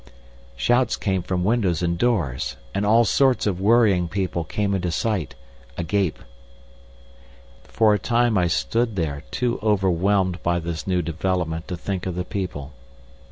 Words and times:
Shouts 0.55 0.95
came 0.97 1.21
from 1.21 1.43
windows 1.43 1.83
and 1.83 1.95
doors, 1.95 2.57
and 2.73 2.87
all 2.87 3.05
sorts 3.05 3.45
of 3.45 3.61
worrying 3.61 4.07
people 4.07 4.43
came 4.43 4.73
into 4.73 4.89
sight—agape. 4.89 6.17
For 7.65 7.93
a 7.93 7.99
time 7.99 8.35
I 8.35 8.47
stood 8.47 8.95
there, 8.95 9.23
too 9.29 9.59
overwhelmed 9.61 10.41
by 10.41 10.57
this 10.57 10.87
new 10.87 11.03
development 11.03 11.67
to 11.67 11.77
think 11.77 12.07
of 12.07 12.15
the 12.15 12.25
people. 12.25 12.73